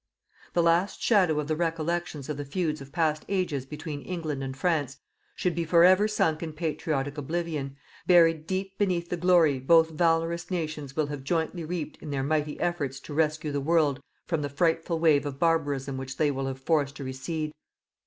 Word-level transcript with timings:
The 0.53 0.63
last 0.63 0.99
shadow 0.99 1.39
of 1.39 1.47
the 1.47 1.55
recollections 1.55 2.27
of 2.27 2.35
the 2.37 2.43
feuds 2.43 2.81
of 2.81 2.91
past 2.91 3.23
ages 3.29 3.67
between 3.67 4.01
England 4.01 4.43
and 4.43 4.57
France 4.57 4.97
should 5.35 5.53
be 5.53 5.63
forever 5.63 6.07
sunk 6.07 6.41
in 6.41 6.53
patriotic 6.53 7.19
oblivion, 7.19 7.75
buried 8.07 8.47
deep 8.47 8.79
beneath 8.79 9.09
the 9.09 9.15
glory 9.17 9.59
both 9.59 9.91
valorous 9.91 10.49
nations 10.49 10.95
will 10.95 11.05
have 11.05 11.23
jointly 11.23 11.63
reaped 11.63 11.97
in 12.01 12.09
their 12.09 12.23
mighty 12.23 12.59
efforts 12.59 12.99
to 13.01 13.13
rescue 13.13 13.51
the 13.51 13.61
world 13.61 14.01
from 14.25 14.41
the 14.41 14.49
frightful 14.49 14.97
wave 14.97 15.23
of 15.23 15.37
barbarism 15.37 15.97
which 15.97 16.17
they 16.17 16.31
will 16.31 16.47
have 16.47 16.59
forced 16.59 16.95
to 16.95 17.03
recede. 17.03 17.51